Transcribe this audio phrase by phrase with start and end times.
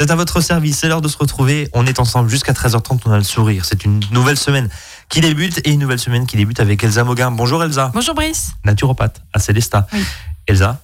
[0.00, 1.68] C'est à votre service, c'est l'heure de se retrouver.
[1.74, 3.66] On est ensemble jusqu'à 13h30, on a le sourire.
[3.66, 4.70] C'est une nouvelle semaine
[5.10, 7.30] qui débute et une nouvelle semaine qui débute avec Elsa Moguin.
[7.30, 7.90] Bonjour Elsa.
[7.92, 8.52] Bonjour Brice.
[8.64, 9.86] Naturopathe à Célesta.
[9.92, 10.02] Oui.
[10.46, 10.80] Elsa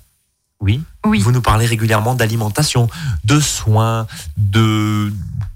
[0.60, 0.82] oui.
[1.06, 1.20] Oui.
[1.20, 2.88] Vous nous parlez régulièrement d'alimentation,
[3.24, 4.06] de soins,
[4.36, 5.10] de,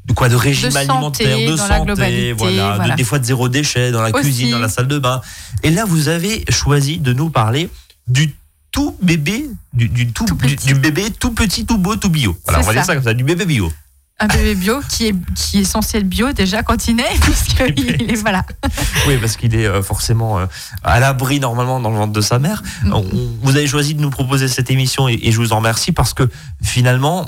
[0.07, 2.95] de quoi De régime De santé, alimentaire, de santé, voilà, de- voilà.
[2.97, 4.23] des fois de zéro déchet dans la Aussi.
[4.23, 5.21] cuisine, dans la salle de bain.
[5.63, 7.69] Et là, vous avez choisi de nous parler
[8.09, 8.35] du
[8.73, 12.37] tout bébé, du, du tout, Tout du, bébé tout petit, tout beau, tout bio.
[12.45, 12.95] Voilà, on va dire ça.
[12.95, 13.71] comme ça, du bébé bio.
[14.19, 18.11] Un bébé bio qui est, qui est censé être bio déjà quand il naît, puisqu'il
[18.11, 18.45] est, voilà.
[19.09, 20.47] Oui, parce qu'il est euh, forcément euh,
[20.83, 22.63] à l'abri normalement dans le ventre de sa mère.
[22.85, 23.01] Mm.
[23.43, 26.29] Vous avez choisi de nous proposer cette émission et je vous en remercie parce que
[26.63, 27.27] finalement,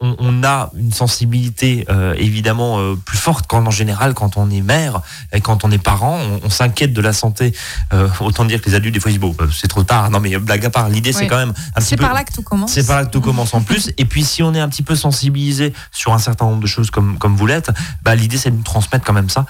[0.00, 4.48] on, on a une sensibilité euh, évidemment euh, plus forte qu'en en général quand on
[4.50, 5.00] est mère
[5.32, 6.18] et quand on est parent.
[6.20, 7.52] On, on s'inquiète de la santé.
[7.92, 10.10] Euh, autant dire que les adultes, des fois, ils disent bon, c'est trop tard.
[10.10, 12.04] Non, mais blague à part, l'idée, c'est quand même un petit C'est peu.
[12.04, 12.72] par là que tout commence.
[12.72, 13.90] C'est par là que tout commence en plus.
[13.98, 16.90] Et puis, si on est un petit peu sensibilisé sur un certain nombre de choses
[16.90, 17.70] comme, comme vous l'êtes,
[18.02, 19.46] bah, l'idée, c'est de nous transmettre quand même ça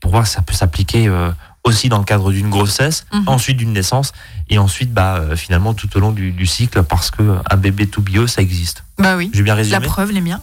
[0.00, 1.30] pour voir que ça peut s'appliquer euh,
[1.64, 3.24] aussi dans le cadre d'une grossesse, Mhm.
[3.26, 4.12] ensuite d'une naissance,
[4.48, 7.56] et ensuite, bah, euh, finalement, tout au long du, du cycle, parce que euh, un
[7.56, 8.82] bébé tout bio, ça existe.
[8.98, 9.30] Bah oui.
[9.34, 10.40] J'ai bien La résumé preuve, les miens.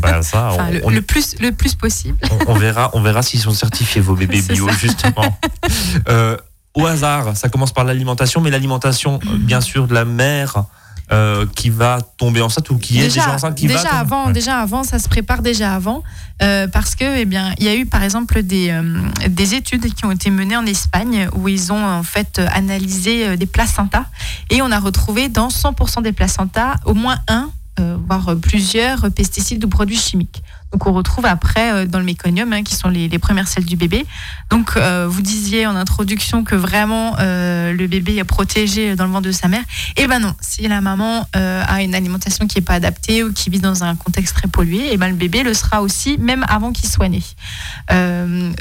[0.00, 2.18] Bah, ça, Enfin, on, le, on- le plus, le plus possible.
[2.30, 4.74] on- on verra, on verra s'ils sont certifiés, vos bébés bio, ça.
[4.76, 5.38] justement.
[6.08, 6.36] Euh,
[6.74, 10.64] au hasard, ça commence par l'alimentation, mais l'alimentation, euh, bien sûr, de la mère
[11.10, 14.26] euh, qui va tomber enceinte ou qui est déjà enceinte, qui va déjà tomber- avant,
[14.26, 14.32] Ouais.
[14.32, 16.02] déjà avant, ça se prépare déjà avant,
[16.42, 18.82] euh, parce que, eh bien, il y a eu par exemple des, euh,
[19.28, 23.46] des études qui ont été menées en Espagne où ils ont en fait analysé des
[23.46, 24.06] placentas
[24.50, 27.50] et on a retrouvé dans 100% des placentas au moins un,
[28.06, 30.42] voire plusieurs pesticides ou produits chimiques.
[30.72, 33.76] Donc on retrouve après euh, dans le méconium, hein, qui sont les, premières selles du
[33.76, 34.04] bébé.
[34.50, 39.12] Donc euh, vous disiez en introduction que vraiment euh, le bébé est protégé dans le
[39.12, 39.62] ventre de sa mère.
[39.96, 43.50] Eh ben non, si la maman a une alimentation qui n'est pas adaptée ou qui
[43.50, 46.72] vit dans un contexte très pollué, eh ben le bébé le sera aussi, même avant
[46.72, 47.22] qu'il soit né.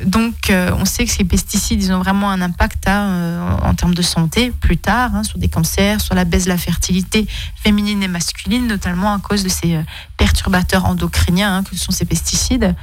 [0.06, 4.02] Donc on sait que ces pesticides, ils ont vraiment un impact hein, en termes de
[4.02, 7.25] santé plus tard, hein, sur des cancers, sur la baisse de la fertilité
[7.64, 9.80] féminine et masculine, notamment à cause de ces
[10.18, 12.75] perturbateurs endocriniens que sont ces pesticides.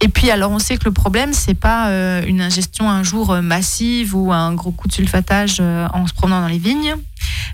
[0.00, 3.32] Et puis alors on sait que le problème c'est pas euh, une ingestion un jour
[3.32, 6.94] euh, massive ou un gros coup de sulfatage euh, en se promenant dans les vignes,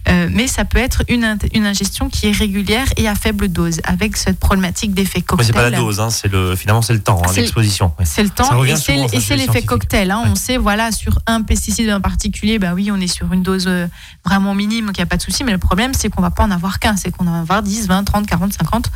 [0.08, 3.80] euh, mais ça peut être une, une ingestion qui est régulière et à faible dose,
[3.84, 5.46] avec cette problématique d'effet Mais cocktail.
[5.46, 7.92] c'est pas la dose, hein, c'est le, finalement c'est le temps, hein, l'exposition.
[7.98, 8.04] ouais.
[8.04, 10.10] C'est le temps et c'est l'effet cocktail.
[10.10, 10.22] hein.
[10.24, 10.30] Ouais.
[10.30, 13.64] On sait, voilà, sur un pesticide en particulier, bah oui, on est sur une dose
[13.66, 13.86] euh,
[14.24, 15.44] vraiment minime, qu'il n'y a pas de souci.
[15.44, 17.62] Mais le problème, c'est qu'on va pas en avoir qu'un, c'est qu'on va en avoir
[17.62, 18.90] 10, 20, 30, 40, 50.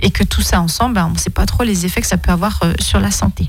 [0.00, 2.16] Et que tout ça ensemble, bah, on ne sait pas trop les effets que ça
[2.16, 3.48] peut avoir euh, sur la santé.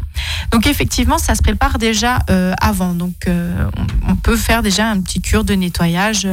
[0.52, 2.94] Donc effectivement, ça se prépare déjà euh, avant.
[2.94, 6.28] Donc on, on peut faire déjà un petit cure de nettoyage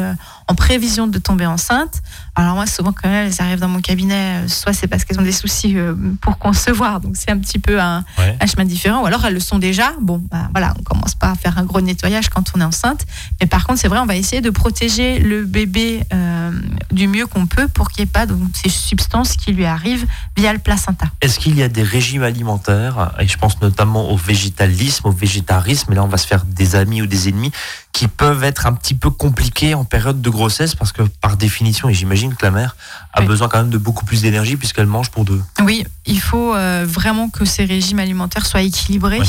[0.49, 2.03] en prévision de tomber enceinte.
[2.35, 5.25] Alors moi, souvent quand elles arrivent dans mon cabinet, euh, soit c'est parce qu'elles ont
[5.25, 8.37] des soucis euh, pour concevoir, donc c'est un petit peu un, Ouais.
[8.41, 9.93] un chemin différent, ou alors elles le sont déjà.
[10.01, 13.05] Bon, bah, voilà, on commence pas à faire un gros nettoyage quand on est enceinte,
[13.41, 16.51] mais par contre, c'est vrai, on va essayer de protéger le bébé euh,
[16.91, 20.07] du mieux qu'on peut pour qu'il n'y ait pas donc, ces substances qui lui arrivent
[20.37, 21.07] via le placenta.
[21.21, 25.93] Est-ce qu'il y a des régimes alimentaires, et je pense notamment au végétalisme, au végétarisme,
[25.93, 27.53] et là on va se faire des amis ou des ennemis,
[27.93, 31.91] qui peuvent être un petit peu compliqués en période de grossesse, parce que par définition,
[31.91, 32.75] et j'imagine que la mère
[33.13, 33.27] a Oui.
[33.27, 35.43] besoin quand même de beaucoup plus d'énergie puisqu'elle mange pour deux.
[35.63, 39.21] Oui, il faut euh, vraiment que ces régimes alimentaires soient équilibrés.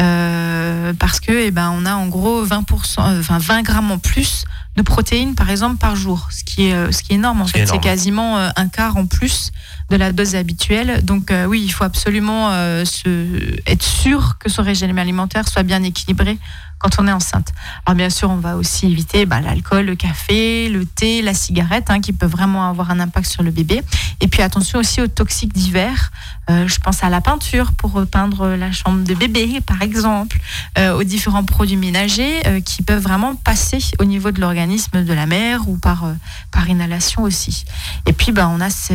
[0.00, 2.54] Euh, parce que eh ben, on a en gros 20%,
[2.98, 4.44] euh, enfin 20 grammes en plus
[4.76, 7.64] de protéines par exemple par jour, ce qui est, ce qui est énorme en fait.
[7.66, 9.52] C'est quasiment un quart en plus
[9.90, 11.04] de la dose habituelle.
[11.04, 15.62] Donc euh, oui, il faut absolument euh, se, être sûr que ce régime alimentaire soit
[15.62, 16.38] bien équilibré
[16.78, 17.52] quand on est enceinte.
[17.86, 21.88] Alors bien sûr, on va aussi éviter bah, l'alcool, le café, le thé, la cigarette,
[21.88, 23.80] hein, qui peuvent vraiment avoir un impact sur le bébé.
[24.20, 26.10] Et puis attention aussi aux toxiques divers.
[26.50, 30.38] Euh, je pense à la peinture pour peindre la chambre de bébé, par exemple,
[30.76, 35.68] aux différents produits ménagers qui peuvent vraiment passer au niveau de l'organisme de la mère
[35.68, 36.04] ou par,
[36.50, 37.64] par inhalation aussi.
[38.06, 38.92] Et puis, ben, on a ce,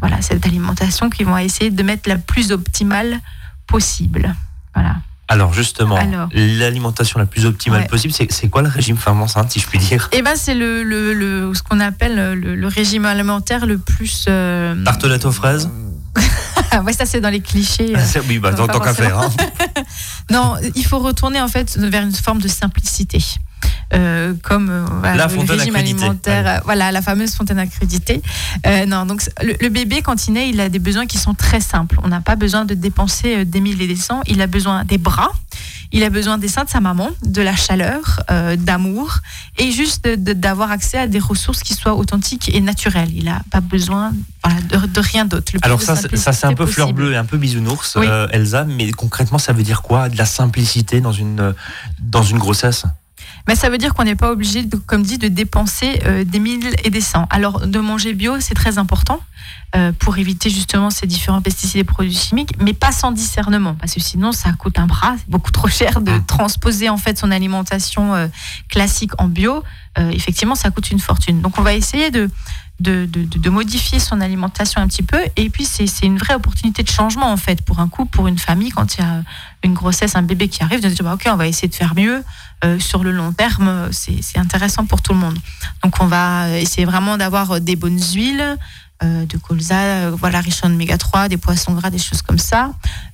[0.00, 3.18] voilà, alimentation qui vont essayer de mettre la plus optimale
[3.66, 4.34] possible.
[4.74, 4.96] Voilà.
[5.28, 5.98] Alors justement,
[6.34, 7.86] l'alimentation la plus optimale Ouais.
[7.88, 10.82] possible, c'est quoi le régime femme enceinte, si je puis dire Et ben, c'est le,
[10.82, 14.26] le, le- ce qu'on appelle le, le régime alimentaire le plus.
[14.28, 15.70] euh, Tartelette aux fraises
[16.84, 17.94] ouais, ça, c'est dans les clichés.
[17.96, 18.22] euh.
[18.28, 19.18] Oui, bah, tant pas tant qu'à faire.
[19.18, 19.30] hein.
[20.30, 23.22] Non, il faut retourner en fait vers une forme de simplicité.
[23.94, 27.62] Euh, comme euh, voilà, La le régime alimentaire, euh, voilà la fameuse fontaine.
[28.66, 31.34] Euh, non, donc le, le bébé quand il naît, il a des besoins qui sont
[31.34, 31.98] très simples.
[32.02, 34.22] On n'a pas besoin de dépenser euh, des mille et des cents.
[34.26, 35.30] Il a besoin des bras,
[35.92, 39.18] Il a besoin des seins de sa maman, de la chaleur, euh, d'amour
[39.58, 43.10] et juste d'avoir accès à des ressources qui soient authentiques et naturelles.
[43.14, 44.12] Il n'a pas besoin
[44.44, 45.52] de, rien d'autre.
[45.62, 48.90] Alors ça, ça c'est un peu fleur bleue et un peu bisounours, euh, Elsa, mais
[48.92, 51.54] concrètement, ça veut dire quoi De la simplicité dans une,
[52.00, 52.84] dans une grossesse?
[53.48, 56.38] Mais ça veut dire qu'on n'est pas obligé, de, comme dit, de dépenser euh, des
[56.38, 57.26] mille et des cents.
[57.30, 59.20] Alors, de manger bio, c'est très important
[59.74, 63.94] euh, pour éviter justement ces différents pesticides et produits chimiques, mais pas sans discernement, parce
[63.94, 65.14] que sinon, ça coûte un bras.
[65.18, 66.26] C'est beaucoup trop cher de mmh.
[66.26, 68.28] transposer en fait son alimentation euh,
[68.68, 69.62] classique en bio.
[69.96, 71.40] effectivement, ça coûte une fortune.
[71.40, 72.30] Donc, on va essayer de
[72.82, 75.20] de, modifier son alimentation un petit peu.
[75.36, 78.38] Et puis, c'est une vraie opportunité de changement, en fait, pour un couple, pour une
[78.38, 79.22] famille, quand il y a
[79.62, 81.74] une grossesse, un bébé qui arrive, de se dire, bah, OK, on va essayer de
[81.74, 82.22] faire mieux.
[82.64, 85.38] Euh, sur le long terme, c'est intéressant pour tout le monde.
[85.82, 88.56] Donc, on va essayer vraiment d'avoir des bonnes huiles,
[89.02, 92.38] euh, de colza, euh, voilà, riche en oméga 3, des poissons gras, des choses comme
[92.38, 92.72] ça,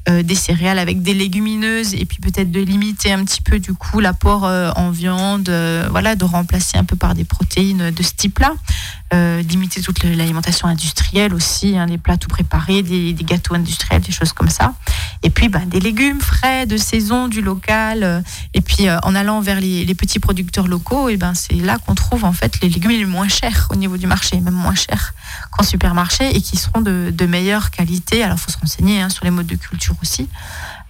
[0.08, 4.00] des céréales avec des légumineuses, et puis peut-être de limiter un petit peu du coup
[4.00, 5.50] l'apport en viande,
[5.90, 8.54] voilà, de remplacer un peu par des protéines de ce type-là.
[9.14, 14.12] Euh, limiter toute l'alimentation industrielle aussi, hein, les plats tout préparés, des, gâteaux industriels, des
[14.12, 14.74] choses comme ça.
[15.22, 18.02] Et puis bah, des légumes frais, de saison, du local.
[18.02, 18.20] Euh,
[18.52, 21.94] et puis euh, en allant vers les, petits producteurs locaux, et ben c'est là qu'on
[21.94, 25.14] trouve en fait les légumes les moins chers au niveau du marché, même moins chers
[25.52, 28.22] qu'en supermarché et qui seront de, meilleure qualité.
[28.22, 30.28] Alors il faut se renseigner hein, sur les modes de culture aussi.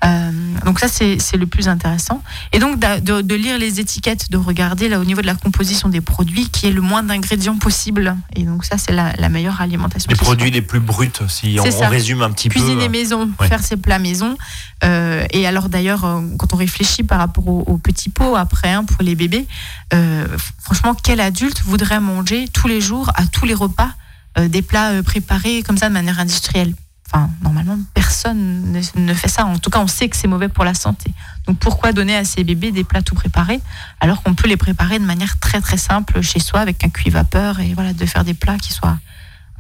[0.05, 0.31] Euh,
[0.65, 2.23] donc ça, c'est le plus intéressant.
[2.53, 6.01] Et donc de, lire les étiquettes, de regarder là au niveau de la composition des
[6.01, 8.17] produits, qui est le moins d'ingrédients possible.
[8.37, 10.09] Et donc ça, c'est la, meilleure alimentation.
[10.11, 12.61] Les produits les plus bruts, si on, résume un petit peu.
[12.61, 14.37] Cuisiner maison, faire ses plats maison.
[14.85, 18.85] Euh, et alors d'ailleurs, euh, quand on réfléchit par rapport aux, petits pots après hein,
[18.85, 19.47] pour les bébés,
[20.59, 23.91] franchement, quel adulte voudrait manger tous les jours à tous les repas
[24.39, 26.75] des plats préparés comme ça de manière industrielle?
[27.11, 29.47] Enfin, normalement, personne ne, fait ça.
[29.47, 31.11] En tout cas, on sait que c'est mauvais pour la santé.
[31.47, 33.61] Donc, pourquoi donner à ces bébés des plats tout préparés
[34.01, 37.09] alors qu'on peut les préparer de manière très très simple chez soi avec un cuit
[37.09, 38.99] vapeur et voilà, de faire des plats qui soient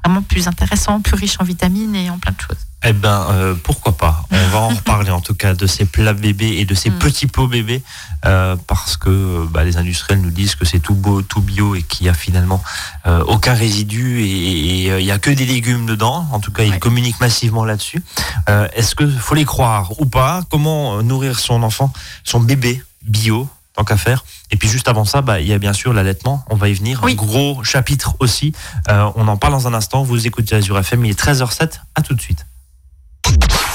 [0.04, 2.68] vraiment plus intéressants, plus riches en vitamines et en plein de choses.
[2.84, 6.12] Eh ben, euh, pourquoi pas On va en reparler en tout cas de ces plats
[6.12, 6.98] bébés et de ces mm.
[6.98, 7.82] petits pots bébés
[8.24, 11.82] euh, parce que bah, les industriels nous disent que c'est tout beau, tout bio et
[11.82, 12.62] qu'il y a finalement
[13.06, 16.28] euh, aucun résidu et il n'y a que des légumes dedans.
[16.30, 18.02] En tout cas, ils communiquent massivement là-dessus.
[18.46, 20.42] Est-ce que faut les croire ou pas?
[20.48, 21.92] Comment nourrir son enfant,
[22.22, 23.48] son bébé bio?
[23.78, 24.24] Tant qu'à faire.
[24.50, 26.44] Et puis juste avant ça, bah, il y a bien sûr l'allaitement.
[26.50, 27.04] On va y venir.
[27.04, 28.52] Un gros chapitre aussi.
[28.88, 30.02] on en parle dans un instant.
[30.02, 31.04] Vous écoutez Azure FM.
[31.04, 31.80] Il est 13h07.
[31.94, 32.44] À tout de suite.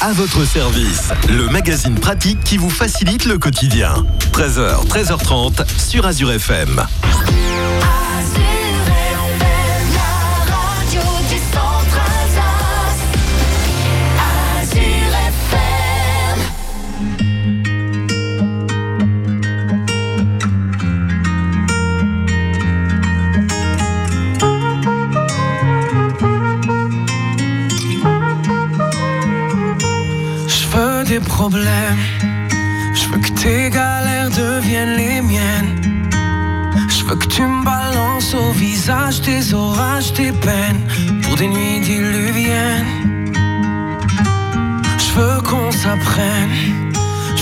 [0.01, 3.93] À votre service, le magazine pratique qui vous facilite le quotidien.
[4.33, 6.85] 13h, 13h30 sur Azure FM.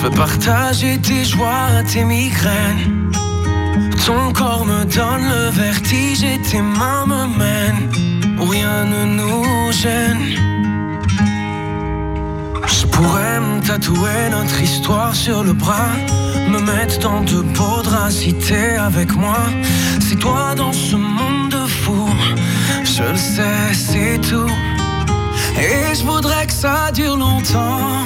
[0.01, 3.11] Je veux partager tes joies, tes migraines.
[4.03, 7.89] Ton corps me donne le vertige et tes mains me mènent
[8.39, 10.51] rien ne nous gêne
[13.01, 15.91] pourrais me tatouer notre histoire sur le bras,
[16.49, 18.35] me mettre dans de beaux draps si
[18.77, 19.43] avec moi.
[19.99, 22.09] C'est toi dans ce monde de fou,
[22.83, 24.53] je le sais, c'est tout.
[25.59, 28.05] Et je voudrais que ça dure longtemps,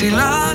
[0.00, 0.54] Que t'es là,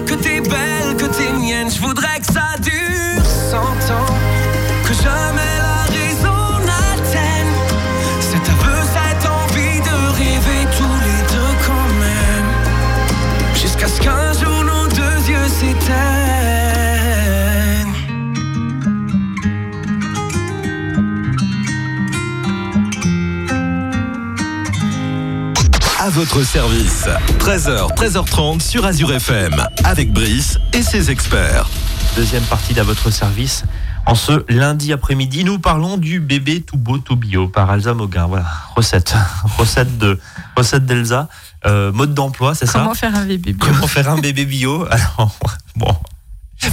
[26.16, 27.10] votre service.
[27.40, 29.54] 13h, 13h30 sur Azure FM.
[29.84, 31.68] Avec Brice et ses experts.
[32.16, 33.66] Deuxième partie d'à votre service.
[34.06, 38.28] En ce lundi après-midi, nous parlons du bébé tout beau, tout bio par Elsa Moguin.
[38.28, 38.46] Voilà,
[38.78, 39.14] recette.
[39.58, 40.18] Recette de
[40.56, 41.28] recette d'Elsa.
[41.66, 42.80] Euh, mode d'emploi, c'est ça?
[42.80, 43.68] Comment faire un bébé bio?
[43.68, 44.88] Comment faire un bébé bio?
[44.90, 45.36] Alors,
[45.76, 45.94] bon,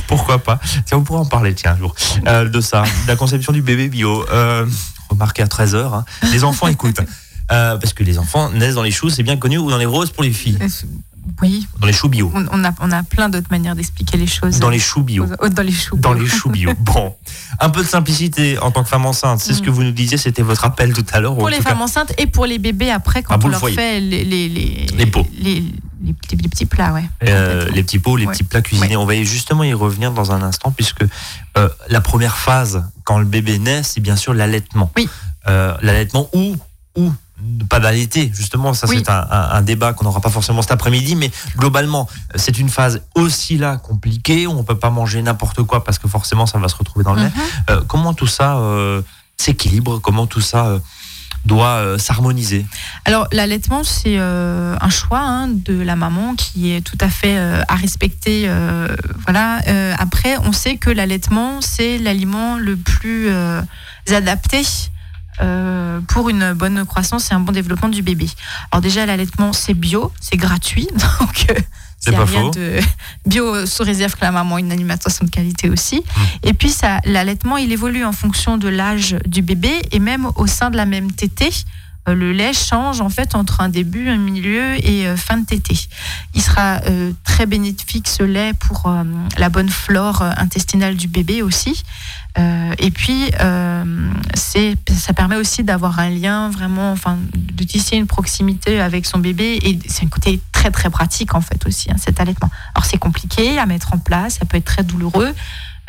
[0.06, 0.60] pourquoi pas?
[0.86, 1.96] Tiens, on pourrait en parler, tiens, un jour,
[2.28, 4.24] euh, de ça, de la conception du bébé bio.
[4.30, 4.64] Euh,
[5.08, 6.04] remarquez à 13h, hein.
[6.30, 7.00] les enfants écoutent.
[7.52, 9.86] Euh, parce que les enfants naissent dans les choux, c'est bien connu, ou dans les
[9.86, 10.58] roses pour les filles.
[11.40, 12.30] Oui, Dans les choux bio.
[12.34, 14.58] on, on a, on a plein d'autres manières d'expliquer les choses.
[14.58, 15.26] Dans les choux bio.
[15.40, 15.96] Oh, Dans les choux.
[15.96, 16.70] Dans les choux bio.
[16.80, 17.14] Bon,
[17.60, 19.40] un peu de simplicité en tant que femme enceinte.
[19.40, 21.34] C'est ce que vous nous disiez, c'était votre appel tout à l'heure.
[21.34, 23.52] ou Pour les cas- femmes enceintes et pour les bébés après, quand Ah, on le
[23.52, 25.26] leur fait les, les, les, Les pots.
[25.38, 25.62] les,
[26.04, 27.04] les petits, les petits plats, ouais.
[27.28, 28.32] Euh, les petits pots, les Ouais.
[28.32, 28.96] petits plats cuisinés.
[28.96, 31.04] On va justement y revenir dans un instant, puisque
[31.56, 34.90] euh, la première phase, quand le bébé naît, c'est bien sûr l'allaitement.
[34.96, 35.08] Oui.
[35.48, 36.56] Euh, l'allaitement ou,
[36.96, 37.12] ou
[37.68, 38.96] pas d'allaiter, justement, ça Oui.
[38.98, 42.68] c'est un, un- un débat qu'on n'aura pas forcément cet après-midi, mais globalement, c'est une
[42.68, 46.58] phase aussi là compliquée, où on peut pas manger n'importe quoi parce que forcément ça
[46.58, 47.28] va se retrouver dans le lait.
[47.34, 47.42] Mhm.
[47.70, 49.02] Euh, comment tout ça euh,
[49.36, 50.78] s'équilibre, comment tout ça euh,
[51.46, 52.64] doit s'harmoniser?
[53.04, 57.74] Alors l'allaitement, c'est un choix hein, de la maman qui est tout à fait à
[57.74, 58.48] respecter.
[59.26, 59.60] voilà.
[59.98, 63.28] Après, on sait que l'allaitement, c'est l'aliment le plus
[64.08, 64.62] adapté.
[65.42, 68.28] Euh, pour une bonne croissance et un bon développement du bébé.
[68.70, 71.60] Alors déjà l'allaitement c'est bio, c'est gratuit, donc euh,
[71.98, 72.50] C'est pas faux.
[72.50, 72.78] de
[73.26, 75.96] bio sous réserve que la maman ait une alimentation de qualité aussi.
[75.96, 76.20] Mmh.
[76.44, 80.46] Et puis ça, l'allaitement il évolue en fonction de l'âge du bébé et même au
[80.46, 81.50] sein de la même tétée.
[82.08, 85.46] Euh, Le lait change en fait entre un début, un milieu et euh, fin de
[85.46, 85.78] tétée.
[86.34, 89.04] Il sera euh, très bénéfique ce lait pour euh,
[89.38, 91.82] la bonne flore euh, intestinale du bébé aussi.
[92.78, 99.04] Et puis, ça permet aussi d'avoir un lien vraiment, enfin, de tisser une proximité avec
[99.04, 99.58] son bébé.
[99.62, 102.48] Et c'est un côté très, très pratique, en fait, aussi, hein, cet allaitement.
[102.74, 105.34] Alors, c'est compliqué à mettre en place, ça peut être très douloureux.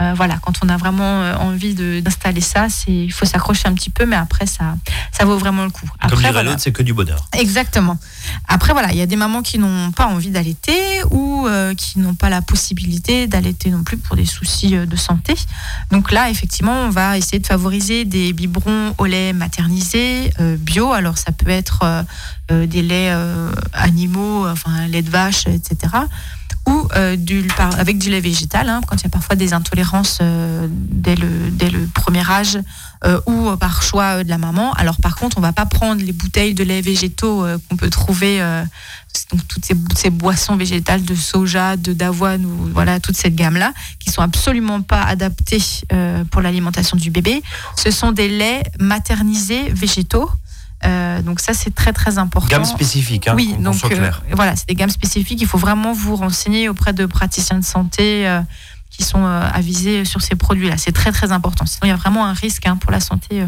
[0.02, 3.74] Euh, voilà, quand on a vraiment euh, envie d'installer ça, c'est, il faut s'accrocher un
[3.74, 4.76] petit peu, mais après, ça,
[5.12, 5.86] ça vaut vraiment le coup.
[5.86, 6.50] Comme Après, dirait voilà.
[6.50, 7.28] l'autre, c'est que du bonheur.
[7.38, 8.00] Exactement.
[8.48, 12.00] Après, voilà, il y a des mamans qui n'ont pas envie d'allaiter ou euh, qui
[12.00, 15.36] n'ont pas la possibilité d'allaiter non plus pour des soucis de santé.
[15.92, 20.92] Donc là, effectivement, on va essayer de favoriser des biberons au lait maternisé, euh, bio.
[20.92, 22.06] Alors, ça peut être
[22.50, 23.18] des laits
[23.74, 25.94] animaux, enfin, lait de vache, etc.
[26.66, 29.52] Ou euh, du, par- avec du lait végétal, hein, quand il y a parfois des
[29.54, 32.58] intolérances euh, dès, le, dès le premier âge
[33.04, 34.72] euh, ou euh, par choix euh, de la maman.
[34.74, 37.90] Alors par contre, on va pas prendre les bouteilles de lait végétaux euh, qu'on peut
[37.90, 38.40] trouver,
[39.32, 43.58] donc toutes ces, ces boissons végétales de soja, de d'avoine, ou voilà toute cette gamme
[43.58, 45.62] là, qui sont absolument pas adaptées
[46.32, 47.44] pour l'alimentation du bébé.
[47.76, 50.30] Ce sont des laits maternisés végétaux.
[50.86, 52.48] Euh, donc ça c'est très très important.
[52.48, 55.42] Gamme spécifique, hein, Oui, donc soit euh, voilà, c'est des gammes spécifiques.
[55.42, 58.42] Il faut vraiment vous renseigner auprès de praticiens de santé euh,
[58.90, 60.78] qui sont avisés sur ces produits-là.
[60.78, 61.66] C'est très très important.
[61.66, 63.44] Sinon, il y a vraiment un risque hein, pour la santé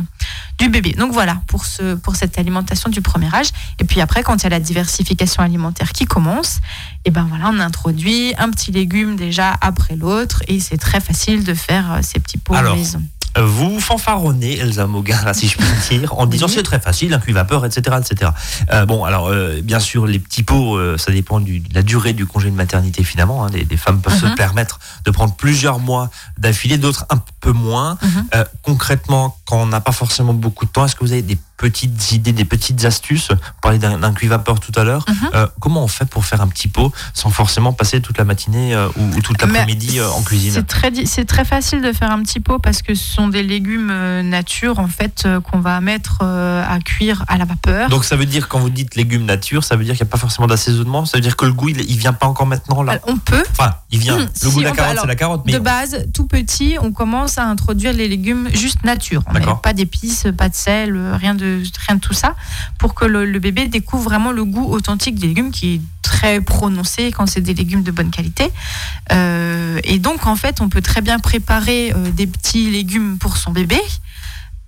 [0.57, 0.93] du bébé.
[0.93, 3.49] Donc voilà pour ce pour cette alimentation du premier âge.
[3.77, 6.61] Et puis après, quand il y a la diversification alimentaire qui commence,
[7.03, 11.43] et ben voilà, on introduit un petit légume déjà après l'autre et c'est très facile
[11.43, 13.03] de faire ces petits pots Alors, maison.
[13.37, 17.65] Vous fanfaronnez Elsa Moga, si je puis dire, en disant c'est très facile, un cuivapeur,
[17.65, 17.97] etc.
[17.99, 18.31] etc.
[18.71, 22.13] Euh, bon, alors, euh, bien sûr, les petits pots, euh, ça dépend de la durée
[22.13, 23.45] du congé de maternité, finalement.
[23.45, 23.49] Hein.
[23.51, 24.35] Des, femmes peuvent se Mhm.
[24.35, 27.97] permettre de prendre plusieurs mois d'affilée, d'autres un peu moins.
[28.35, 31.37] Euh, concrètement, quand on n'a pas forcément beaucoup de temps, est-ce que vous avez des
[31.57, 35.05] petites idées, des petites astuces Vous parlez d'un cuivapeur tout à l'heure.
[35.07, 35.29] Mhm.
[35.33, 38.73] Euh, comment on fait pour faire un petit pot sans forcément passer toute la matinée
[38.73, 40.51] euh, ou, ou toute l'après-midi euh, en cuisine?
[40.53, 40.91] C'est très,
[41.25, 44.87] très facile de faire un petit pot parce que ce sont des légumes nature en
[44.87, 47.89] fait qu'on va mettre à cuire à la vapeur.
[47.89, 50.11] Donc ça veut dire quand vous dites légumes nature, ça veut dire qu'il n'y a
[50.11, 52.83] pas forcément d'assaisonnement, ça veut dire que le goût il, il vient pas encore maintenant
[52.83, 52.93] là?
[52.93, 53.43] Alors, on peut.
[53.51, 54.15] Enfin, il vient.
[54.15, 56.25] Hum, le si, goût de la on carotte, c'est la carotte, mais De base, tout
[56.27, 59.23] petit, on commence à introduire les légumes juste nature.
[59.27, 61.44] On met pas d'épices, pas de sel, rien de,
[61.87, 62.35] rien de tout ça,
[62.79, 67.11] pour que le, bébé découvre vraiment le goût authentique des légumes qui est très prononcé
[67.11, 68.51] quand c'est des légumes de bonne qualité.
[69.11, 73.37] Euh, et donc, en fait, on peut très bien préparer euh, des petits légumes pour
[73.37, 73.79] son bébé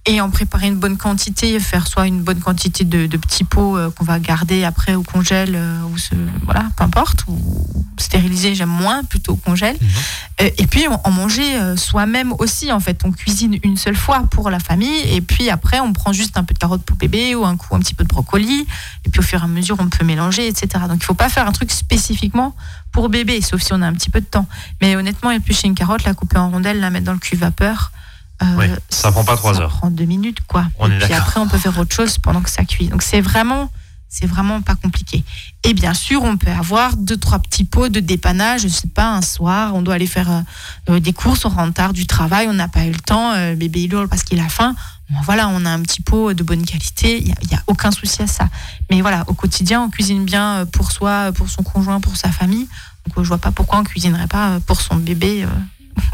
[0.08, 3.78] et en préparer une bonne quantité, faire soit une bonne quantité de, de petits pots
[3.78, 7.38] euh, qu'on va garder après au congèle euh, ou se, voilà, peu importe, ou
[7.98, 9.76] stériliser, j'aime moins, plutôt au congèle.
[9.76, 9.88] Mhm.
[10.42, 14.50] Euh, et puis en, manger soi-même aussi, en fait, on cuisine une seule fois pour
[14.50, 17.46] la famille, et puis après on prend juste un peu de carotte pour bébé ou
[17.46, 18.66] un coup un petit peu de brocoli,
[19.04, 20.86] et puis au fur et à mesure on peut mélanger, etc.
[20.88, 22.56] Donc il faut pas faire un truc spécifiquement
[22.94, 24.48] pour bébé, sauf si on a un petit peu de temps.
[24.82, 27.92] Mais honnêtement, éplucher une carotte, la couper en rondelles, la mettre dans le cuve vapeur.
[28.44, 29.70] Euh, ça prend pas trois ça heures.
[29.78, 30.66] prend deux minutes, quoi.
[30.80, 32.88] On est et puis après, on peut faire autre chose pendant que ça cuit.
[32.88, 33.72] Donc c'est vraiment,
[34.10, 35.24] c'est vraiment pas compliqué.
[35.64, 38.62] Et bien sûr, on peut avoir deux, trois petits pots de dépannage.
[38.62, 40.42] Je sais pas, un soir, on doit aller faire euh,
[40.90, 43.56] euh, des courses, on rentre tard du travail, on n'a pas eu le temps, euh,
[43.56, 44.76] bébé il hurle parce qu'il a faim.
[45.10, 47.92] Bon, voilà, on a un petit pot de bonne qualité, il n'y a, a aucun
[47.92, 48.50] souci à ça.
[48.92, 52.68] Mais voilà, au quotidien, on cuisine bien pour soi, pour son conjoint, pour sa famille.
[53.08, 55.46] Donc je vois pas pourquoi on cuisinerait pas pour son bébé.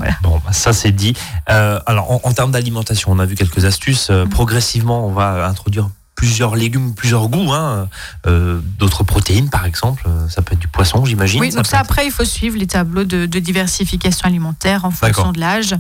[0.01, 1.13] Euh, Bon, bah, ça c'est dit.
[1.49, 4.07] Euh, alors en, en termes d'alimentation, on a vu quelques astuces.
[4.09, 7.89] Euh, progressivement, on va introduire plusieurs légumes, plusieurs goûts, hein.
[8.27, 10.03] Euh, d'autres protéines par exemple.
[10.07, 11.41] Euh, Ça peut être du poisson, j'imagine.
[11.41, 14.91] Oui, donc ça, être- après, il faut suivre les tableaux de, de diversification alimentaire en
[14.91, 15.75] fonction de l'âge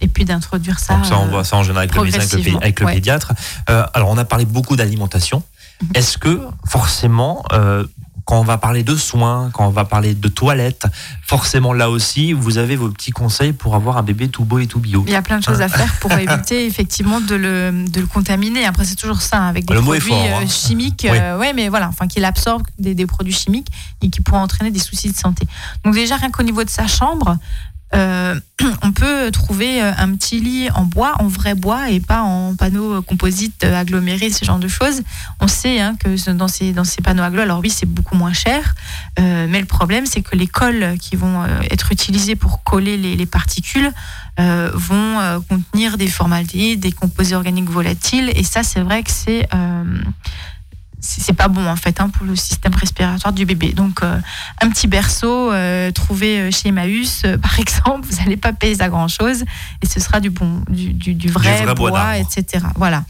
[0.00, 0.94] et puis d'introduire ça.
[0.96, 2.94] Donc ça, on euh, voit ça en général avec le médecin, avec le, ouais.
[2.94, 3.32] pédiatre.
[3.70, 5.42] Euh, alors, on a parlé beaucoup d'alimentation.
[5.82, 5.88] Mhm.
[5.94, 7.84] Est-ce que forcément, euh,
[8.24, 10.86] quand on va parler de soins, quand on va parler de toilettes,
[11.22, 14.66] forcément là aussi, vous avez vos petits conseils pour avoir un bébé tout beau et
[14.66, 17.84] tout bio Il y a plein de choses à faire pour éviter effectivement de le,
[17.88, 18.64] de le contaminer.
[18.64, 20.42] Après, c'est toujours ça, hein, avec des Le produits fort, hein.
[20.44, 21.06] euh, chimiques.
[21.10, 21.18] Oui.
[21.18, 23.68] euh, ouais, mais voilà, enfin, qu'il absorbe des, des produits chimiques
[24.02, 25.46] et qui pourraient entraîner des soucis de santé.
[25.84, 27.36] Donc, déjà, rien qu'au niveau de sa chambre,
[27.94, 28.34] euh,
[28.82, 32.54] on peut trouver euh, un petit lit en bois, en vrai bois et pas en
[32.54, 35.02] panneaux euh, composites agglomérés, ce genre de choses.
[35.40, 38.74] On sait hein, que dans ces, panneaux agglo, alors oui, c'est beaucoup moins cher,
[39.18, 43.26] mais le problème, c'est que les colles qui vont être utilisées pour coller les, les
[43.26, 43.92] particules
[44.38, 49.48] vont contenir des formaldéhydes, des composés organiques volatiles, et ça, c'est vrai que c'est
[51.04, 53.72] c'est pas bon en fait hein, pour le système respiratoire du bébé.
[53.72, 54.18] Donc euh,
[54.60, 58.76] un petit berceau euh, trouvé euh, chez Emmaüs, euh, par exemple, vous n'allez pas payer
[58.76, 59.44] ça grand chose
[59.82, 62.64] et ce sera du bon, du, du, du vrai, vrai bois etc.
[62.76, 63.04] Voilà.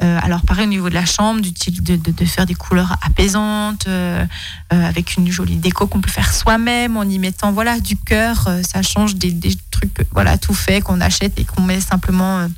[0.00, 3.86] Euh, alors pareil au niveau de la chambre, de, de, de faire des couleurs apaisantes,
[3.88, 4.24] euh,
[4.72, 8.46] euh, avec une jolie déco qu'on peut faire soi-même en y mettant voilà du cœur.
[8.46, 12.38] euh, ça change des, des trucs voilà tout fait qu'on achète et qu'on met simplement
[12.38, 12.48] euh,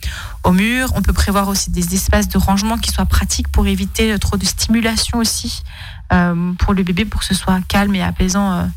[0.45, 0.93] au mur.
[0.97, 4.37] On peut prévoir aussi des espaces de rangement qui soient pratiques pour éviter euh, trop
[4.37, 5.63] de stimulation aussi
[6.59, 8.69] pour le bébé, pour que ce soit calme et apaisant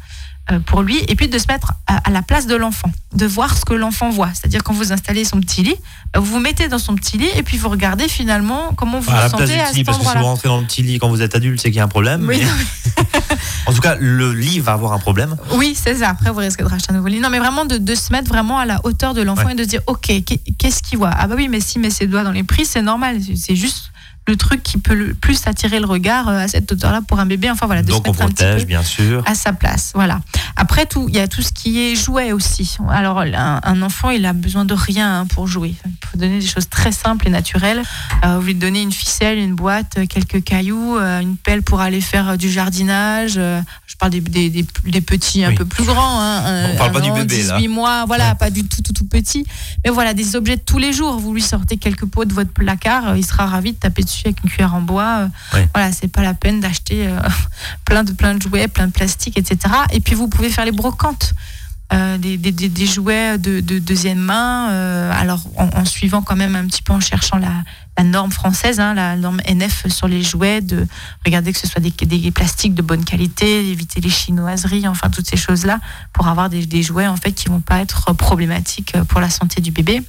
[0.65, 0.99] pour lui.
[1.08, 4.10] Et puis de se mettre à, la place de l'enfant, de voir ce que l'enfant
[4.10, 4.29] voit.
[4.34, 5.75] C'est-à-dire quand vous installez son petit lit,
[6.15, 9.10] euh, vous vous mettez dans son petit lit et puis vous regardez finalement comment vous
[9.12, 10.60] à la vous place sentez du à petit lit, parce que si vous rentrez dans
[10.60, 12.25] le petit lit quand vous êtes adulte, c'est qu'il y a un problème.
[12.27, 13.03] Oui, mais-
[13.65, 15.38] En tout cas, le lit va avoir un problème.
[15.53, 16.10] Oui, c'est ça.
[16.10, 17.19] Après, vous risquez de racheter un nouveau lit.
[17.21, 19.53] Non, mais vraiment de, de se mettre vraiment à la hauteur de l'enfant Ouais.
[19.53, 21.12] et de dire, OK, qu'est- qu'est-ce qu'il voit?
[21.17, 23.19] Ah bah oui, mais s'il met ses doigts dans les prises, c'est normal.
[23.38, 23.91] C'est juste
[24.28, 27.26] le truc qui peut le plus attirer le regard euh, à cette hauteur-là pour un
[27.26, 27.50] bébé.
[27.50, 29.22] Enfin voilà, de Donc se on mettre un petit protège, bien sûr.
[29.26, 29.92] à sa place.
[29.96, 30.22] Voilà.
[30.56, 32.78] Après tout, il y a tout ce qui est jouet aussi.
[32.90, 35.76] Alors un, un enfant, il a besoin de rien hein, pour jouer.
[35.86, 37.82] Il faut donner des choses très simples et naturelles.
[38.26, 42.00] Euh, vous lui donnez une ficelle, une boîte, quelques cailloux, euh, une pelle pour aller
[42.02, 43.34] faire du jardinage.
[43.38, 45.56] euh, je parle des, des, des- des petits un Oui.
[45.56, 46.20] peu plus grands.
[46.22, 47.58] Hein, un- On parle un pas du bébé, là.
[47.58, 48.36] 18 mois, voilà, Ouais.
[48.36, 49.46] pas du tout, tout, tout petit.
[49.84, 51.20] Mais voilà, des objets de tous les jours.
[51.20, 54.43] Vous lui sortez quelques pots de votre placard, il sera ravi de taper dessus avec
[54.43, 55.19] une cuillère en bois.
[55.19, 55.28] euh.
[55.73, 57.19] Voilà, c'est pas la peine d'acheter euh,
[57.86, 59.73] plein de plein de jouets, plein de plastique, etc.
[59.91, 61.34] Et puis vous pouvez faire les brocantes.
[61.91, 66.82] Euh, des, jouets de, de deuxième main, euh, alors en, suivant quand même un petit
[66.82, 70.88] peu en cherchant la, norme française, hein, la norme NF sur les jouets, de
[71.24, 75.38] regarder que ce soit des, plastiques de bonne qualité, éviter les chinoiseries, enfin toutes ces
[75.38, 75.80] choses-là,
[76.13, 79.72] pour avoir des, jouets en fait qui vont pas être problématiques pour la santé du
[79.72, 80.02] bébé.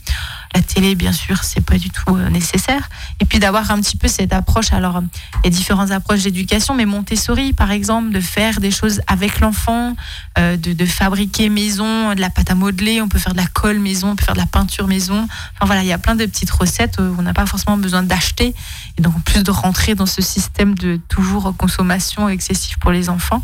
[0.54, 2.88] La télé, bien sûr, c'est pas du tout euh, nécessaire.
[3.18, 4.72] Et puis d'avoir un petit peu cette approche.
[4.72, 5.02] Alors,
[5.44, 9.96] a différentes approches d'éducation, mais Montessori, par exemple, de faire des choses avec l'enfant,
[10.36, 14.10] de, de fabriquer de la pâte à modeler, on peut faire de la colle maison,
[14.10, 15.26] on peut faire de la peinture maison.
[15.54, 18.02] Enfin voilà, il y a plein de petites recettes où on n'a pas forcément besoin
[18.02, 18.54] d'acheter.
[18.98, 23.08] Et donc, en plus de rentrer dans ce système de toujours consommation excessive pour les
[23.08, 23.42] enfants,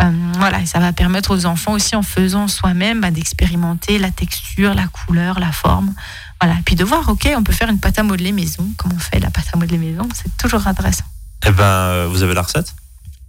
[0.00, 4.10] euh, voilà, et ça va permettre aux enfants aussi, en faisant soi-même, bah, d'expérimenter la
[4.10, 5.94] texture, la couleur, la forme.
[6.40, 8.68] Voilà, et puis de voir, ok, on peut faire une pâte à modeler maison.
[8.76, 10.08] Comment on fait la pâte à modeler maison?
[10.14, 11.04] C'est toujours intéressant.
[11.46, 12.74] Eh ben, euh, vous avez la recette?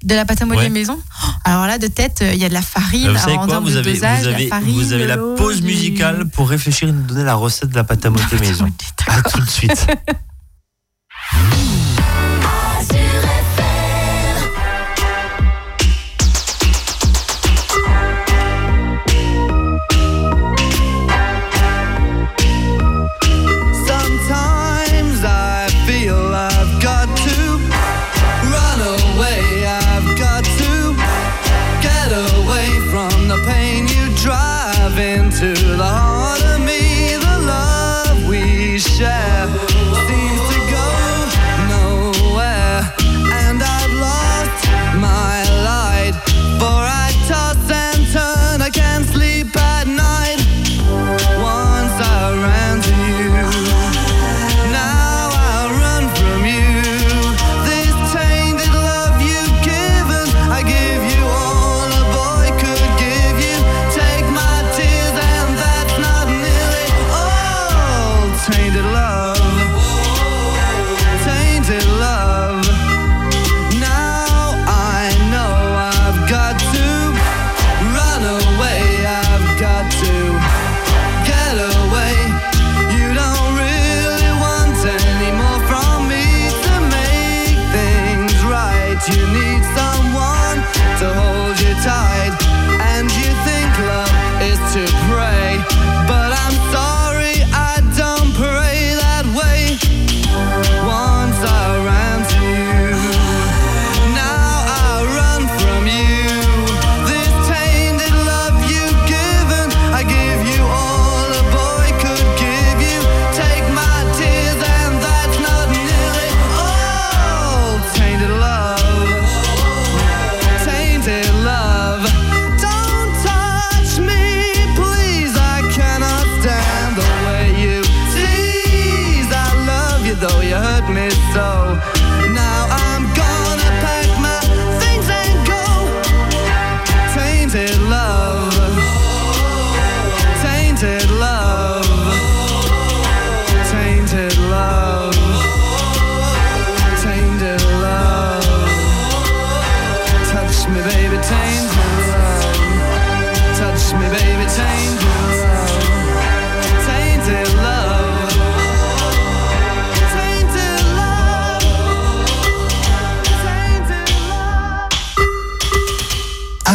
[0.04, 0.70] De la pâte à modeler Ouais.
[0.70, 1.00] maison
[1.44, 3.08] Alors là, de tête, euh, il y a de la farine.
[3.08, 5.62] Euh, Vous savez quoi vous avez, dosage, vous la avez, farine, vous avez la pause
[5.62, 8.68] musicale pour réfléchir et nous donner la recette de la pâte à modeler maison.
[9.08, 9.88] À tout de suite.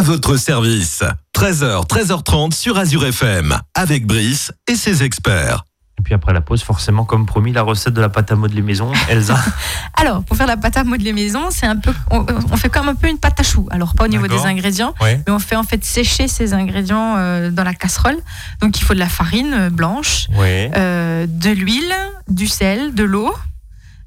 [0.01, 1.03] À votre service.
[1.37, 3.55] 13h, 13h30 sur Azure FM.
[3.75, 5.67] Avec Brice et ses experts.
[5.99, 8.63] Et puis après la pause, forcément, comme promis, la recette de la pâte à modeler
[8.63, 8.91] maison.
[9.11, 9.37] Elsa,
[9.95, 12.89] Alors, pour faire la pâte à modeler maison, c'est un peu, on, on fait comme
[12.89, 13.69] un peu une pâte à choux.
[13.71, 15.23] Alors, pas au niveau des ingrédients, Ouais.
[15.27, 18.17] mais on fait en fait sécher ces ingrédients euh, dans la casserole.
[18.63, 20.71] Donc, il faut de la farine euh, blanche, ouais.
[20.79, 21.93] euh, de l'huile,
[22.27, 23.35] du sel, de l'eau.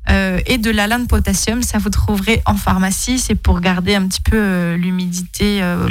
[0.10, 3.20] Euh, et de l'alun de potassium, ça vous trouverez en pharmacie.
[3.20, 5.60] C'est pour garder un petit peu euh, l'humidité.
[5.62, 5.88] euh,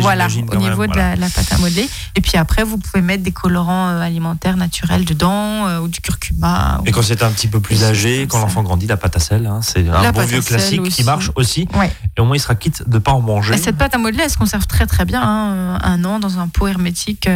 [0.00, 1.88] Voilà, au niveau même, de la, la pâte à modeler.
[2.16, 6.80] Et puis après, vous pouvez mettre des colorants alimentaires naturels dedans, ou du curcuma.
[6.80, 9.20] ou- Et quand c'est un petit peu plus âgé, quand l'enfant grandit, la pâte à
[9.20, 11.66] sel, hein, c'est un La bon vieux classique qui marche aussi.
[11.74, 11.90] Ouais.
[12.16, 13.54] Et au moins, il sera quitte de pas en manger.
[13.54, 15.22] Et cette pâte à modeler, elle se conserve très très bien.
[15.22, 17.26] hein, Un an dans un pot hermétique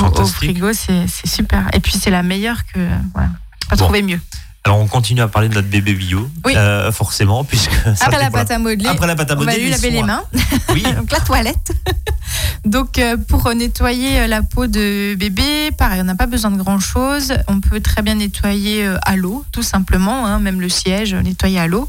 [0.00, 1.68] au- frigo, c'est c'est super.
[1.72, 2.78] Et puis c'est la meilleure que.
[3.12, 3.30] Voilà.
[3.68, 3.84] Pas Bon.
[3.84, 4.20] trouver mieux.
[4.64, 6.52] Alors on continue à parler de notre bébé bio, Oui.
[6.54, 9.62] euh, forcément, puisque Après la pâte à modeler, Après la pâte à on va modeler,
[9.64, 10.22] lui laver les mains.
[10.74, 11.72] Oui, Donc la toilette.
[12.66, 16.58] Donc euh, pour nettoyer euh, la peau de bébé, pareil, on n'a pas besoin de
[16.58, 17.32] grand chose.
[17.48, 21.66] On peut très bien nettoyer à l'eau, tout simplement, hein, même le siège, nettoyer à
[21.66, 21.88] l'eau,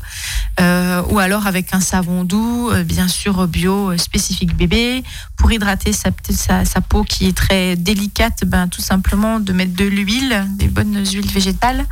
[0.60, 5.04] Euh, ou alors avec un savon doux, bien sûr bio, spécifique bébé.
[5.38, 9.74] Pour hydrater sa, sa, sa peau qui est très délicate, ben, tout simplement de mettre
[9.76, 11.86] de l'huile, des bonnes huiles végétales.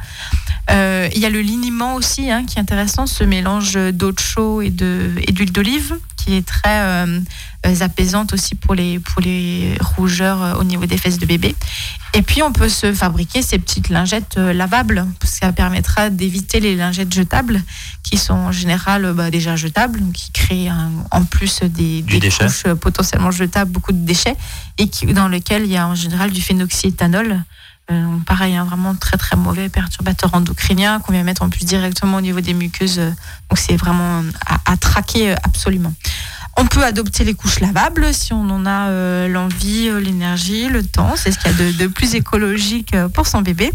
[0.72, 4.20] Euh, Il y a le liniment aussi, hein, qui est intéressant, ce mélange d'eau de
[4.20, 7.20] chaud et d'huile d'olive, qui est très euh,
[7.82, 11.56] apaisante aussi pour les, pour les rougeurs euh, au niveau des fesses de bébé.
[12.14, 16.60] Et puis, on peut se fabriquer ces petites lingettes lavables, parce que ça permettra d'éviter
[16.60, 17.62] les lingettes jetables,
[18.04, 22.20] qui sont en général bah, déjà jetables, donc qui créent un- en plus des, des
[22.20, 22.46] déchet.
[22.46, 24.36] couches potentiellement jetables, beaucoup de déchets,
[24.78, 27.44] et qui, dans lesquels il y a en général du phénoxyéthanol.
[27.92, 32.18] Euh, pareil, hein, vraiment très très mauvais perturbateur endocrinien qu'on vient mettre en plus directement
[32.18, 33.00] au niveau des muqueuses.
[33.00, 33.10] euh,
[33.50, 35.94] Donc c'est vraiment à, à traquer euh, absolument.
[36.58, 40.84] On peut adopter les couches lavables si on en a euh, l'envie, euh, l'énergie, le
[40.84, 41.14] temps.
[41.16, 43.72] C'est ce qu'il y a de, plus écologique euh, pour son bébé.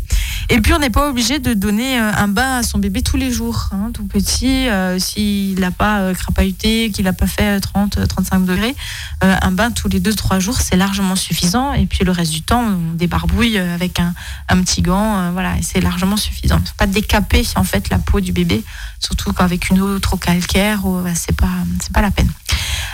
[0.50, 3.16] Et puis on n'est pas obligé de donner euh, un bain à son bébé tous
[3.16, 4.68] les jours, hein, tout petit.
[4.68, 8.76] euh, S'il n'a pas euh, crapahuté, qu'il n'a pas fait 30-35 degrés,
[9.22, 11.72] euh, un bain tous les 2-3 jours, c'est largement suffisant.
[11.72, 14.12] Et puis le reste du temps, on débarbouille euh, avec un,
[14.62, 15.32] petit gant.
[15.32, 16.58] voilà, c'est largement suffisant.
[16.58, 18.62] Faut pas décaper en fait la peau du bébé,
[19.00, 21.48] surtout qu'avec une eau trop calcaire, ou, bah, c'est pas
[21.92, 22.30] pas la peine.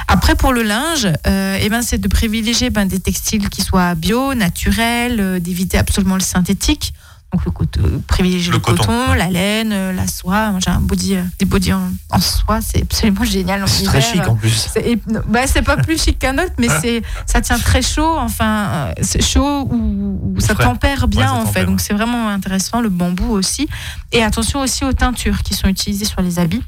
[0.08, 4.34] Après, pour le linge, eh ben, c'est de privilégier ben, des textiles qui soient bio,
[4.34, 6.92] naturels, d'éviter absolument le synthétique.
[7.32, 10.52] Donc, le coton, privilégier le, Le coton, la laine, euh, la soie.
[10.58, 13.62] J'ai un body, euh, des body en, en soie, c'est absolument génial.
[13.68, 14.68] c'est très chic en plus.
[14.72, 18.16] C'est bah, c'est pas plus chic qu'un autre, mais c'est ça tient très chaud.
[18.18, 20.64] Enfin, euh, c'est chaud ou, ça Frais.
[20.64, 21.64] tempère bien Ouais, en fait.
[21.66, 23.68] Donc c'est vraiment intéressant le bambou aussi.
[24.10, 26.62] Et attention aussi aux teintures qui sont utilisées sur les habits.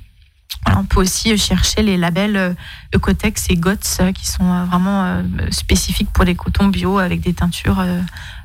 [0.65, 2.55] Alors, on peut aussi chercher les labels euh,
[2.95, 7.21] Ecotex et GOTS euh, qui sont euh, vraiment euh, spécifiques pour les cotons bio avec
[7.21, 8.01] des teintures euh, euh,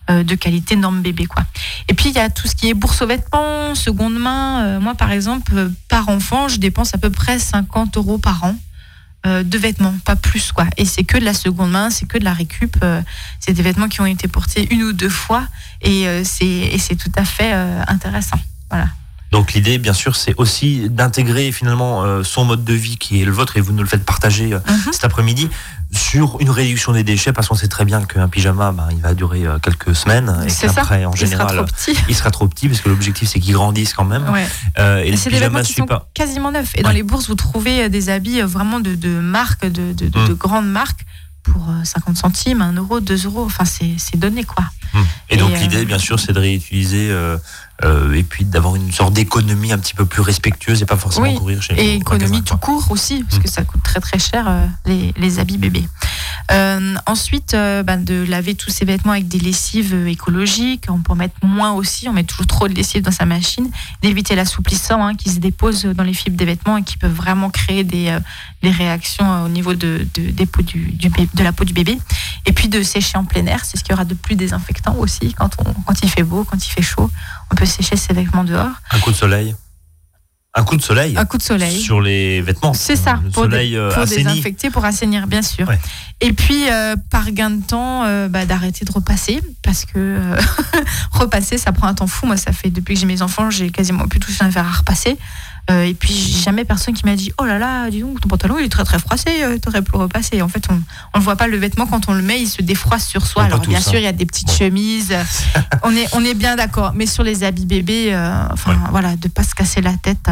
[0.10, 1.43] de qualité norme bébé quoi.
[1.89, 4.63] Et puis il y a tout ce qui est bourse aux vêtements, seconde main.
[4.63, 8.43] Euh, moi par exemple, euh, par enfant, je dépense à peu près 50 euros par
[8.43, 8.56] an
[9.26, 10.65] euh, de vêtements, pas plus quoi.
[10.78, 12.78] Et c'est que de la seconde main, c'est que de la récup.
[12.84, 13.02] euh,
[13.39, 15.43] c'est des vêtements qui ont été portés une ou deux fois
[15.82, 18.39] et euh, c'est tout à fait euh, intéressant.
[18.70, 18.88] Voilà.
[19.32, 23.26] Donc l'idée, bien sûr, c'est aussi d'intégrer finalement euh, son mode de vie qui est
[23.26, 24.93] le vôtre et vous nous le faites partager euh, Mhm.
[24.93, 25.50] cet après-midi
[25.91, 29.13] sur une réduction des déchets parce qu'on sait très bien qu'un pyjama, ben, il va
[29.13, 31.97] durer euh, quelques semaines et qu'après, en Il sera général, trop petit.
[32.10, 34.28] il sera trop petit parce que l'objectif c'est qu'il grandisse quand même.
[34.30, 34.45] Ouais.
[34.80, 36.10] Euh, et le C'est des vêtements qui sont pas.
[36.13, 36.73] quasiment neufs.
[36.76, 39.93] Et dans les bourses, vous trouvez euh, des habits euh, vraiment de, de marques, de,
[39.93, 40.28] de, de- Mm.
[40.28, 41.06] de grandes marques
[41.43, 43.45] pour euh, 50 centimes, 1 euro, 2 euros.
[43.45, 44.65] Enfin, c'est donné quoi.
[45.30, 47.38] Et, Et, donc euh, l'idée, bien sûr, c'est de réutiliser euh,
[47.84, 51.28] euh, et puis d'avoir une sorte d'économie un petit peu plus respectueuse et pas forcément
[51.28, 51.36] Oui.
[51.36, 53.43] courir chez Et économie tout court aussi, parce Mm.
[53.43, 55.88] que ça coûte très très cher euh, les, les habits bébés.
[56.52, 60.86] Euh, ensuite, euh, bah, de laver tous ces vêtements avec des lessives euh, écologiques.
[60.88, 62.08] On peut en mettre moins aussi.
[62.08, 63.69] On met toujours trop de lessive dans sa machine.
[64.02, 67.50] D'éviter l'assouplissant hein, qui se dépose dans les fibres des vêtements et qui peuvent vraiment
[67.50, 68.19] créer des, euh,
[68.63, 71.65] des réactions euh, au niveau de, de, des peaux du, du bé- de la peau
[71.65, 71.97] du bébé.
[72.45, 73.65] Et puis de sécher en plein air.
[73.65, 76.43] C'est ce qu'il y aura de plus désinfectant aussi quand, on, quand il fait beau,
[76.43, 77.10] quand il fait chaud.
[77.52, 78.71] On peut sécher ses vêtements dehors.
[78.91, 79.56] Un coup de soleil.
[80.54, 81.15] Un coup de soleil.
[81.17, 81.80] Un coup de soleil.
[81.80, 82.73] sur les vêtements.
[82.73, 85.67] C'est ça, Le pour, soleil dé- euh, pour désinfecter, pour assainir, bien sûr.
[85.67, 85.80] Ouais.
[86.19, 90.36] Et puis, euh, par gain de temps, euh, bah, d'arrêter de repasser, parce que euh,
[91.12, 92.26] repasser, ça prend un temps fou.
[92.26, 94.71] Moi, ça fait depuis que j'ai mes enfants, j'ai quasiment plus touché un fer à
[94.71, 95.17] repasser.
[95.69, 98.56] Euh, et puis, jamais personne qui m'a dit Oh là là, dis donc, ton pantalon,
[98.58, 100.41] il est très très froissé, euh, t'aurais pu le repasser.
[100.41, 100.63] En fait,
[101.13, 103.43] on ne voit pas le vêtement quand on le met, il se défroisse sur soi.
[103.43, 103.89] Alors, bien ça.
[103.91, 105.13] sûr, il y a des petites chemises.
[105.84, 106.93] on, est, on est bien d'accord.
[106.95, 108.77] Mais sur les habits bébés, euh, enfin, Ouais.
[108.91, 110.30] voilà, de pas se casser la tête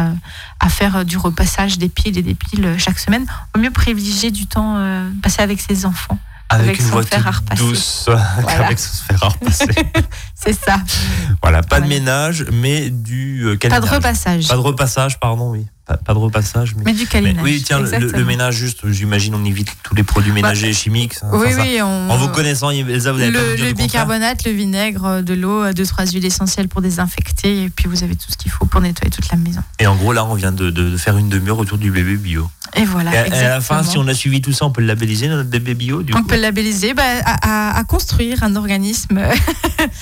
[0.60, 3.26] à faire du repassage des piles et des piles chaque semaine.
[3.54, 4.78] Au mieux privilégier du temps
[5.22, 6.18] passé avec ses enfants.
[6.48, 8.08] Avec, avec une voix toute douce,
[8.40, 8.66] Voilà.
[8.66, 9.66] avec son fer à repasser.
[10.34, 10.76] C'est ça.
[11.42, 14.46] voilà, pas de ménage, mais du euh, Pas de repassage.
[14.48, 15.66] Pas de repassage, pardon, oui.
[15.86, 16.82] Pas, pas de repassage, mais.
[16.86, 17.44] Mais du mais câlinage.
[17.44, 18.10] oui, tiens, le.
[18.10, 21.14] Bah, ménage, juste, j'imagine, on évite tous les produits ménagers chimiques.
[21.14, 21.78] ça- Oui, ça- oui.
[21.80, 22.10] On...
[22.10, 25.72] En vous connaissant, Elsa, vous pas le, dire le bicarbonate, le vinaigre, de l'eau, euh,
[25.72, 27.62] deux, trois huiles essentielles pour désinfecter.
[27.62, 29.60] Et puis vous avez tout ce qu'il faut pour nettoyer toute la maison.
[29.78, 32.16] Et en gros, là, on vient de, de- de faire une demi-heure autour du bébé
[32.16, 32.50] bio.
[32.74, 33.12] Et voilà.
[33.28, 35.48] et, à- la fin, si on a suivi tout ça, on peut le labelliser, notre
[35.48, 36.24] bébé bio, du On coup.
[36.26, 39.20] peut le labelliser bah, à, à- à construire un organisme.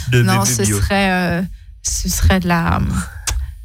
[0.08, 0.80] de non, bébé ce bio.
[0.80, 1.42] serait, euh,
[1.82, 2.80] ce serait de la,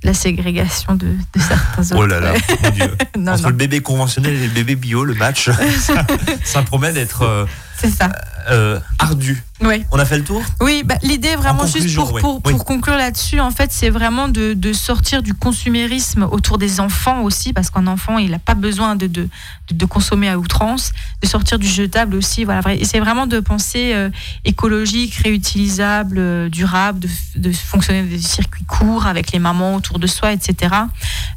[0.03, 1.97] la ségrégation de, de certains autres.
[1.97, 2.33] Oh là là,
[2.63, 2.95] mon Dieu.
[3.17, 6.05] non, Entre non, le bébé conventionnel et le bébé bio, le match, ça,
[6.43, 7.45] ça promet d'être euh,
[7.97, 8.09] ça.
[8.49, 9.43] euh, ardu.
[9.61, 9.85] Ouais.
[9.91, 10.41] On a fait le tour?
[10.61, 12.21] Oui, bah, l'idée vraiment juste pour, oui.
[12.45, 12.57] Oui.
[12.65, 17.51] conclure là-dessus, en fait, c'est vraiment de, de sortir du consumérisme autour des enfants aussi,
[17.51, 19.27] parce qu'un enfant, il n'a pas besoin de
[19.85, 22.43] consommer à outrance, de sortir du jetable aussi.
[22.45, 24.09] Voilà, c'est vraiment de penser euh,
[24.45, 30.31] écologique, réutilisable, euh, durable, de, fonctionner des circuits courts avec les mamans autour de soi,
[30.31, 30.73] etc.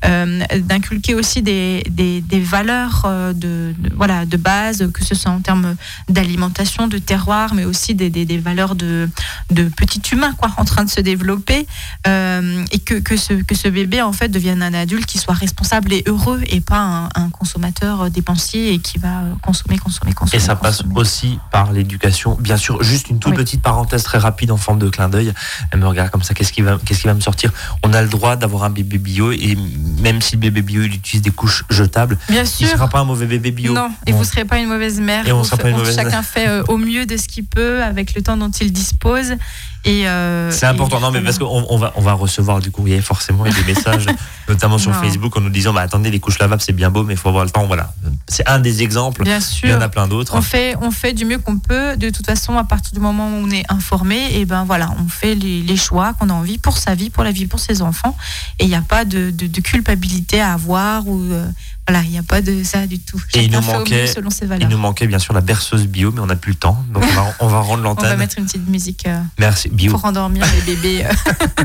[0.04, 5.76] Euh, D'inculquer aussi des, des, valeurs de, voilà, de base, que ce soit en termes
[6.08, 9.08] d'alimentation, de terroir, mais aussi des, des, valeurs de,
[9.50, 11.66] de petit humain quoi, en train de se développer,
[12.06, 15.92] et que, que, ce, que ce bébé en fait devienne un adulte qui soit responsable
[15.92, 19.34] et heureux, et pas un, consommateur dépensier et qui va euh,
[19.78, 20.42] consommer, consommer, consommer.
[20.42, 22.36] Et ça passe aussi par l'éducation.
[22.40, 23.36] Bien sûr, juste une toute Oui.
[23.38, 25.32] petite parenthèse très rapide en forme de clin d'œil.
[25.70, 27.50] Elle me regarde comme ça, qu'est-ce qui va, qu'est-ce qui va me sortir?
[27.82, 29.56] On a le droit d'avoir un bébé bio et
[30.00, 32.68] même si le bébé bio il utilise des couches jetables, Bien il sûr.
[32.68, 33.72] sera pas un mauvais bébé bio.
[33.74, 35.26] Non, et vous serez pas une mauvaise mère.
[35.26, 37.28] Et on Vous sera fa- pas une mauvaise Chacun fait euh, au mieux de ce
[37.28, 39.34] qu'il peut avec le temps dont il dispose.
[39.84, 42.70] Et euh, C'est important, et non, mais parce qu'on on va, on va recevoir du
[42.70, 44.06] courrier forcément et des messages,
[44.48, 45.00] notamment sur Non.
[45.00, 47.28] Facebook, en nous disant bah, attendez, les couches lavables c'est bien beau, mais il faut
[47.28, 47.66] avoir le temps.
[47.66, 47.92] Voilà,
[48.28, 49.24] c'est un des exemples.
[49.24, 49.76] Bien Il y sûr.
[49.76, 50.36] en a plein d'autres.
[50.36, 51.96] On fait, on fait du mieux qu'on peut.
[51.96, 55.08] De toute façon, à partir du moment où on est informé, et ben voilà, on
[55.08, 57.82] fait les, les choix qu'on a envie pour sa vie, pour la vie, pour ses
[57.82, 58.16] enfants.
[58.60, 61.46] Et il n'y a pas de, de- de culpabilité à avoir ou euh,
[61.88, 63.20] voilà, il n'y a pas de ça du tout.
[63.34, 64.68] Et il nous manquait- selon ses Il valeurs.
[64.70, 67.14] nous manquait bien sûr la berceuse bio, mais on n'a plus le temps, donc on
[67.14, 68.18] va, on va rendre On va l'antenne.
[68.18, 69.90] mettre une petite musique euh, Merci bio.
[69.92, 71.04] pour endormir les bébés.
[71.04, 71.64] euh.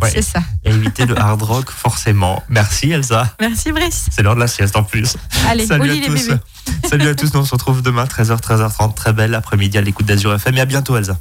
[0.00, 0.10] Ouais.
[0.14, 0.40] C'est ça.
[0.64, 2.42] Et éviter le hard rock forcément.
[2.48, 3.34] Merci Elsa.
[3.40, 4.06] Merci Brice.
[4.10, 5.16] C'est l'heure de la sieste en plus.
[5.48, 6.28] Allez, au Salut lit à les tous.
[6.28, 6.40] bébés.
[6.88, 7.34] Salut à tous.
[7.34, 8.94] Nous on se retrouve demain 13h 13h30.
[8.94, 11.18] Très belle après-midi à l'écoute d'Azur FM et à bientôt Elsa.